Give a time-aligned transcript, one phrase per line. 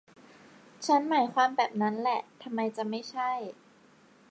[0.85, 3.31] ฉันหมายความแบบนั้นแหละ ทำไมจะไม่ใช่